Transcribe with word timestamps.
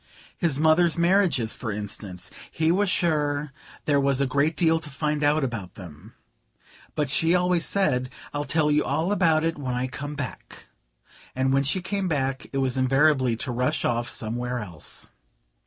His 0.35 0.59
mother's 0.59 0.97
marriages, 0.97 1.53
for 1.53 1.71
instance: 1.71 2.31
he 2.49 2.71
was 2.71 2.89
sure 2.89 3.53
there 3.85 3.99
was 3.99 4.19
a 4.19 4.25
great 4.25 4.57
deal 4.57 4.79
to 4.79 4.89
find 4.89 5.23
out 5.23 5.43
about 5.43 5.75
them. 5.75 6.15
But 6.95 7.07
she 7.07 7.35
always 7.35 7.67
said: 7.67 8.09
"I'll 8.33 8.45
tell 8.45 8.71
you 8.71 8.83
all 8.83 9.11
about 9.11 9.43
it 9.43 9.59
when 9.59 9.75
I 9.75 9.85
come 9.85 10.15
back" 10.15 10.69
and 11.35 11.53
when 11.53 11.63
she 11.63 11.83
came 11.83 12.07
back 12.07 12.47
it 12.51 12.57
was 12.57 12.77
invariably 12.77 13.35
to 13.35 13.51
rush 13.51 13.85
off 13.85 14.09
somewhere 14.09 14.57
else. 14.57 15.11